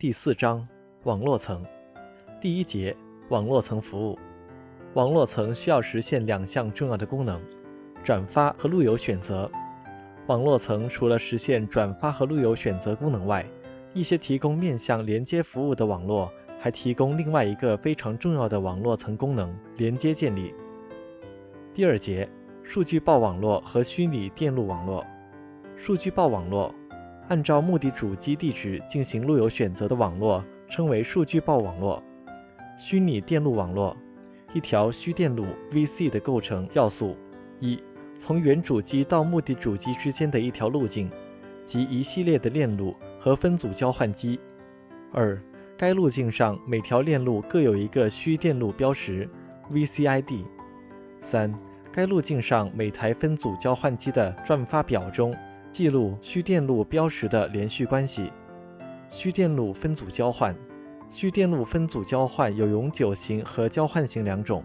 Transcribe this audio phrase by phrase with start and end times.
[0.00, 0.64] 第四章
[1.02, 1.66] 网络层
[2.40, 2.96] 第一节
[3.30, 4.16] 网络层服务。
[4.94, 7.40] 网络层需要实现两项重要的功能：
[8.04, 9.50] 转发和路由选择。
[10.28, 13.44] 网络层除了实现转发和路由选择功能外，
[13.92, 20.54] 一些提供面向连接服务的网络还提供另外一个非常重要的网络层功能——连接建立。
[21.74, 22.28] 第二节
[22.62, 25.04] 数据报网络和虚拟电路网络。
[25.76, 26.72] 数据报网络
[27.28, 32.02] 按照目的主机地址进行路由选择的网络称为数据报网络。
[32.78, 33.94] 虚拟电路网络，
[34.54, 37.16] 一条虚电路 VC 的构成要素：
[37.60, 37.82] 一、
[38.18, 41.10] 从原主机到目的主机之间的一条路径，
[41.66, 44.38] 即一系列的链路和分组交换机；
[45.12, 45.38] 二、
[45.76, 49.28] 该路径上每条链路各有一个虚电路标识
[49.70, 50.44] VCID；
[51.20, 51.54] 三、
[51.92, 55.36] 该路径上每台分组交换机的转发表中。
[55.78, 58.32] 记录虚电路标识的连续关系。
[59.12, 60.52] 虚电路分组交换，
[61.08, 64.64] 虚电路分组交换有永久型和交换型两种。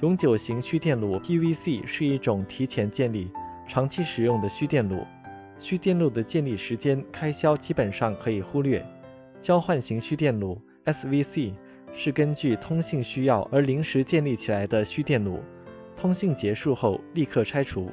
[0.00, 3.32] 永久型虚电路 （PVC） 是一种提前建立、
[3.66, 5.04] 长期使用的虚电路，
[5.58, 8.80] 虚电路的建立时间、开销基本上可以忽略。
[9.40, 11.52] 交换型虚电路 （SVC）
[11.92, 15.40] 是根据通信需要而临时建立起来的虚电路，
[15.96, 17.90] 通信结束后立刻拆除。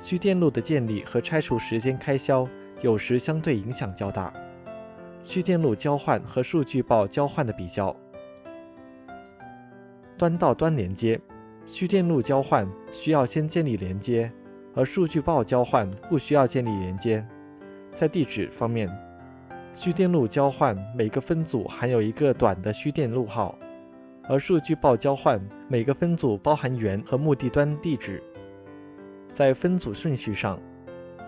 [0.00, 2.48] 虚电路的建立和拆除时间开销
[2.80, 4.32] 有时相对影响较大。
[5.22, 7.94] 虚电路交换和数据报交换的比较。
[10.16, 11.20] 端到端连接，
[11.66, 14.30] 虚电路交换需要先建立连接，
[14.74, 17.26] 而数据报交换不需要建立连接。
[17.96, 18.88] 在地址方面，
[19.74, 23.58] 虚电路交换每个分组含有一个短的虚电路号，
[24.28, 28.22] 而数据报交换每个分组包含源和目的端地址。
[29.36, 30.58] 在分组顺序上，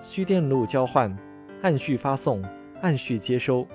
[0.01, 1.15] 虚电路交换
[1.61, 2.43] 按序发送，
[2.81, 3.67] 按序接收；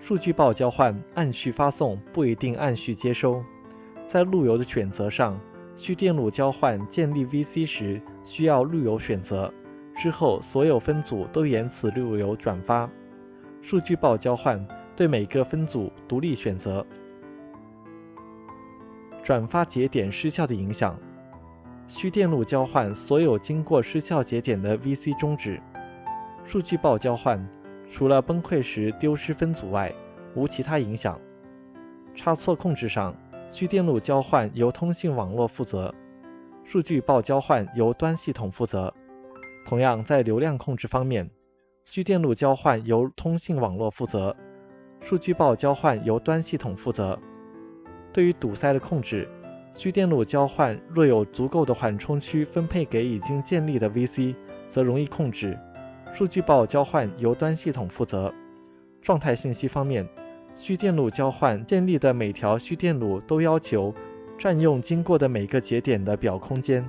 [0.00, 3.44] 数据报交换按序发送，不一定按序接收。
[4.08, 5.38] 在路由的选择上，
[5.76, 9.52] 虚电路交换建立 VC 时需要路由选择，
[9.94, 12.88] 之后所有分组都沿此路由转发；
[13.60, 14.66] 数据报交换
[14.96, 16.86] 对每个分组独立选择。
[19.22, 20.98] 转发节点失效的影响。
[21.94, 25.60] 虚电路交换所有经过失效节点的 VC 终止。
[26.46, 27.46] 数据报交换
[27.90, 29.92] 除了崩溃时丢失分组外，
[30.34, 31.20] 无其他影响。
[32.14, 33.14] 差错控制上，
[33.50, 35.94] 虚电路交换由通信网络负责，
[36.64, 38.92] 数据报交换由端系统负责。
[39.66, 41.28] 同样，在流量控制方面，
[41.84, 44.34] 虚电路交换由通信网络负责，
[45.02, 47.18] 数据报交换由端系统负责。
[48.14, 49.28] 对于堵塞的控制。
[49.74, 54.34] 虚电路交换若有足够的缓冲区分配给已经建立的 VC，
[54.68, 55.58] 则容易控制。
[56.12, 58.32] 数据报交换由端系统负责。
[59.00, 60.06] 状态信息方面，
[60.54, 63.92] 虚电路交换建立的每条虚电路都要求
[64.38, 66.88] 占用经过的每个节点的表空间，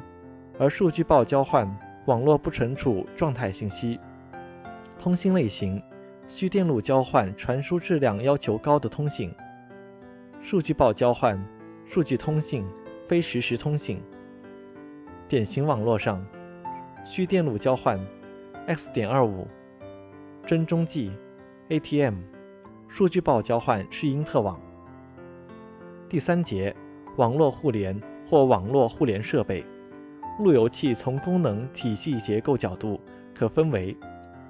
[0.60, 1.66] 而数据报交换
[2.06, 3.98] 网络不存储状态信息。
[5.00, 5.82] 通信类型，
[6.28, 9.34] 虚电路交换传输质量要求高的通信。
[10.42, 11.42] 数据报交换。
[11.94, 12.66] 数据通信、
[13.08, 14.02] 非实时通信。
[15.28, 16.26] 典型网络上，
[17.06, 18.04] 虚电路交换
[18.66, 19.48] ，X 点二五，
[20.44, 21.12] 真中继
[21.70, 22.16] ，ATM。
[22.88, 24.60] 数据报交换是因特网。
[26.10, 26.76] 第三节，
[27.18, 29.64] 网络互联或网络互联设备。
[30.40, 33.00] 路由器从功能体系结构角度
[33.36, 33.96] 可分为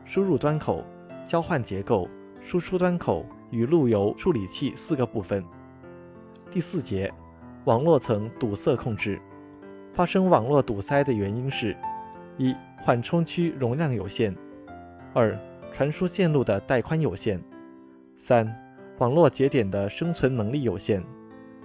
[0.05, 0.81] 输入端口、
[1.25, 2.07] 交换结构、
[2.41, 5.43] 输出端口与路由处理器四个部分。
[6.49, 7.13] 第四节。
[7.65, 9.21] 网络层堵塞控制
[9.93, 11.73] 发生网络堵塞的原因是：
[12.37, 12.53] 一、
[12.83, 14.33] 缓冲区容量有限；
[15.13, 15.37] 二、
[15.71, 17.39] 传输线路的带宽有限；
[18.17, 18.53] 三、
[18.97, 20.99] 网络节点的生存能力有限；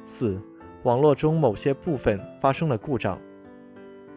[0.07, 0.41] 四、
[0.85, 3.19] 网络中某些部分发生了故障。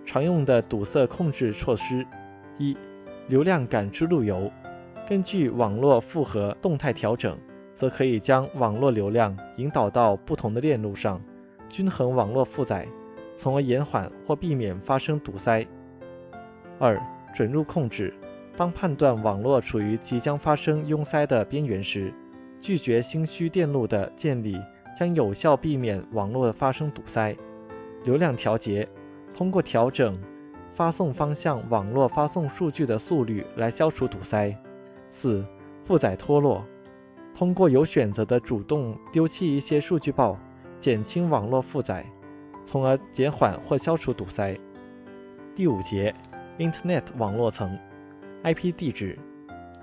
[0.06, 2.06] 常用的堵塞控制措施：
[2.60, 2.78] 一、
[3.28, 4.52] 流量感知路由，
[5.10, 7.36] 根据网络负荷动态调整，
[7.74, 11.20] 则可以将网络流量引导到不同的链路上。
[11.72, 12.86] 均衡网络负载，
[13.38, 15.66] 从而延缓或避免发生堵塞。
[16.78, 17.02] 二、
[17.34, 18.14] 准入控制，
[18.58, 22.14] 当判断网络处于即将发生拥塞的边缘时，
[22.60, 24.60] 拒绝新虚电路的建立，
[25.00, 27.34] 将有效避免网络发生堵塞。
[28.04, 28.86] 流量调节，
[29.34, 30.20] 通过调整
[30.74, 34.54] 发送方向网络发送数据的速率来消除堵塞。
[35.08, 35.46] 四、
[35.86, 36.66] 负载脱落，
[37.34, 40.38] 通过有选择的主动丢弃一些数据报。
[40.82, 42.04] 减轻网络负载，
[42.66, 44.58] 从而减缓或消除堵塞。
[45.56, 46.12] 第五节
[46.58, 47.78] ，Internet 网络层
[48.44, 49.16] ，IP 地址。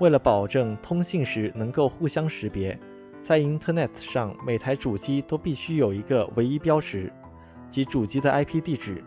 [0.00, 2.76] 为了保证通信时能够互相识别，
[3.22, 7.12] 在 Internet 上，每台主机都必须有一个唯一标识，
[7.70, 9.00] 即主机的 IP 地址。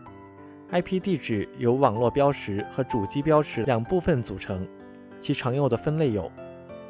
[0.71, 4.65] IP 地址由网络标识和主机标识两部分组成，
[5.19, 6.31] 其常用的分类有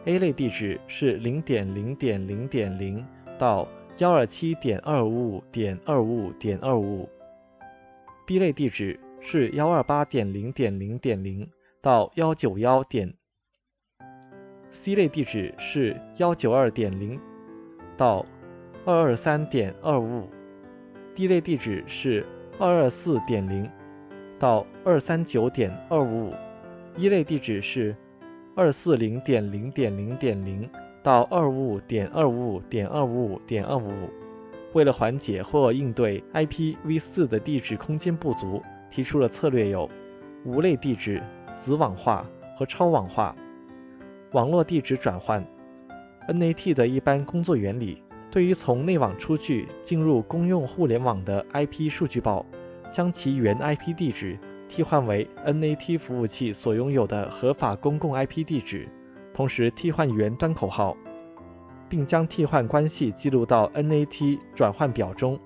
[0.06, 3.04] ：A 类地址是零点零点零点零
[3.40, 3.68] 到
[4.02, 7.10] 幺二七点二五五点二五五点二五五。
[8.26, 11.48] ；B 类地址是幺二八点零点零点零
[11.84, 13.14] 到幺九幺点。
[14.72, 17.20] ；C 类地址是幺九二点零
[17.96, 18.26] 到
[18.86, 20.30] 二二三点二五五。
[21.16, 22.26] ；D 类地址是。
[22.60, 23.68] 二二四点零
[24.40, 26.34] 到二三九点二五五，
[26.96, 27.96] 一类地址是
[28.56, 30.70] 二四零点零点零点零
[31.04, 34.10] 到二五五点二五五点二五五点二五五。
[34.74, 39.90] 为了缓解或应对 IPv4 的地址空间不足，提出了策略有
[40.46, 41.22] 无类地址、
[41.60, 42.26] 子网化
[42.58, 43.36] 和超网化。
[44.32, 45.46] 网络地址转换
[46.28, 48.02] ，NAT 的一般工作原理。
[48.30, 52.46] 对于从内网出去进入公用互联网的 IP 数据包，
[52.90, 54.40] 将其原 IP 地址
[54.70, 58.88] 替换为 NAT 服务器所拥有的合法公共 IP 地址，
[59.42, 60.96] 同时替换原端口号，
[61.90, 65.40] 并将替换关系记录到 NAT 转换表中。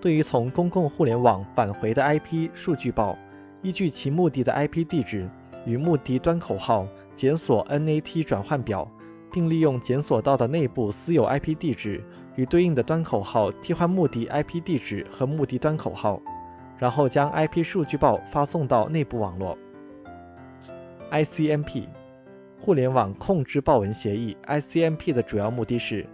[0.00, 3.16] 对于从公共互联网返回的 IP 数据包，
[3.62, 5.30] 依据其目的的 IP 地址
[5.64, 8.90] 与目的端口号检索 NAT 转换表，
[9.30, 12.02] 并利用检索到的内部私有 IP 地址。
[12.34, 16.20] 与对应的端口号替换目的 IP 地址和目的端口号，
[16.78, 19.56] 然后将 IP 数据包发送到内部网络。
[21.12, 21.86] ICMP，
[22.58, 24.36] 互联网控制报文协议。
[24.46, 26.06] ICMP 的主要目的是，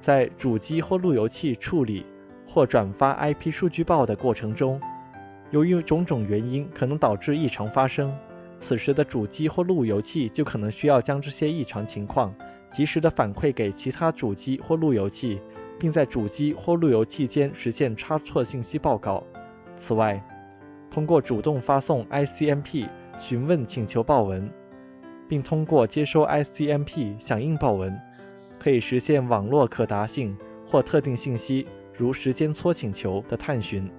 [0.00, 2.06] 在主机或路由器处理
[2.46, 4.80] 或转发 IP 数据报的过程中，
[5.50, 8.16] 由于种种原因可能导致异常发生，
[8.60, 12.34] 此时的主机或路由器就可能需要将这些异常情况。
[12.70, 15.40] 及时的反馈给其他主机或路由器，
[15.78, 19.24] 并在主机或路由器间实现差错信息报告。
[19.78, 20.22] 此外，
[20.90, 22.86] 通过主动发送 ICMP
[23.18, 24.48] 询问请求报文，
[25.28, 27.98] 并通过接收 ICMP 响应报文，
[28.60, 30.36] 可以实现网络可达性
[30.70, 31.66] 或特定信息，
[31.96, 33.90] 如时间搓请求的探寻。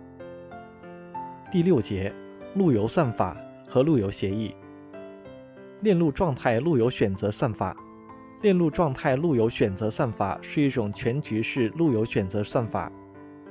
[1.52, 2.14] 第六节，
[2.56, 3.36] 路由算法
[3.68, 4.56] 和路由协议。
[5.82, 7.76] 链路状态路由选择算法。
[8.42, 12.90] 链路状态路由选择算法是一种全局式路由选择算法。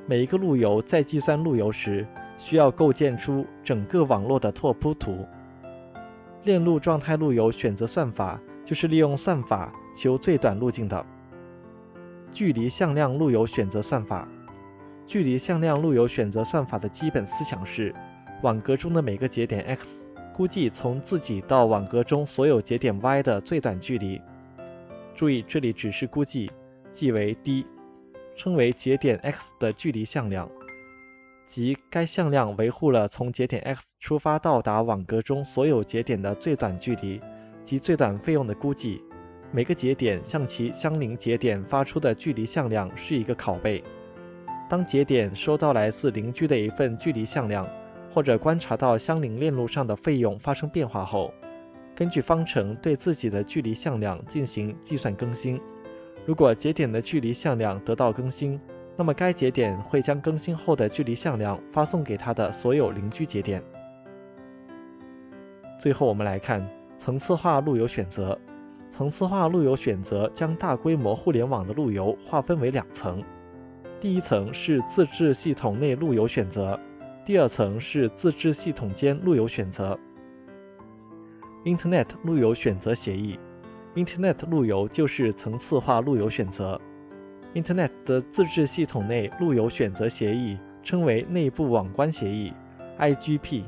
[0.06, 2.06] 每一个路由在计算路由时，
[2.38, 5.26] 需要构建出整个网络的拓扑图。
[6.44, 11.04] 链路状态路由选择算法就是利用算法求最短路径的。
[12.30, 14.28] 距离向量路由选择算法。
[15.06, 17.94] 距离向量路由选择算法的基本思想是：
[18.42, 20.04] 网格中的每个节点 x
[20.36, 24.20] 估计从自己到网格中所有节点 y 的最短距离。
[25.14, 26.52] 注意，这里只是估计，
[26.92, 27.66] 即为 d，
[28.36, 30.48] 称为节点 x 的距离向量，
[31.48, 37.20] 即该向量维护了从节点 x 出发到达网格中所有节点的最短距离
[37.64, 39.02] 及最短费用的估计。
[39.50, 43.82] 每个节点向其相邻节点发出的距离向量是一个拷贝。
[44.68, 47.66] 当节点收到来自邻居的一份距离向量，
[48.12, 51.32] 或者观察到相邻链路上的费用发生变化后，
[51.94, 55.58] 根据方程对自己的距离向量进行计算更新。
[56.26, 58.60] 如果节点的距离向量得到更新，
[58.98, 63.62] 那么该节点会将更新后的距离向量发送给它的所有邻居节点。
[65.78, 68.36] 最后，我们来看层次化路由选择。
[68.90, 73.22] 层次化路由选择将大规模互联网的路由划分为两层：
[74.00, 76.76] 第一层是自治系统内路由选择，
[77.24, 79.96] 第二层是自治系统间路由选择。
[81.64, 83.38] Internet 路由选择协议
[83.94, 86.80] ，Internet 路由就是层次化路由选择。
[87.58, 92.52] Internet 的自治系统内路由选择协议称为内部网关协议
[93.00, 93.64] （IGP）。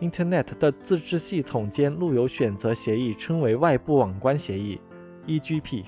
[0.00, 4.80] Internet 的自治系统间路由选择协议称为外部网关协议
[5.28, 5.84] （EGP）。